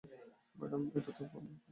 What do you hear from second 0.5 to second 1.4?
madam, এটা তো ফল ধরার